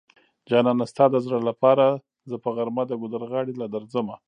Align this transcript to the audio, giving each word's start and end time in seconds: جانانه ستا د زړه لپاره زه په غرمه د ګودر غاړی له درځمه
جانانه 0.49 0.85
ستا 0.91 1.05
د 1.11 1.15
زړه 1.25 1.39
لپاره 1.49 1.85
زه 2.29 2.35
په 2.43 2.49
غرمه 2.55 2.83
د 2.87 2.91
ګودر 3.01 3.21
غاړی 3.31 3.53
له 3.61 3.67
درځمه 3.75 4.15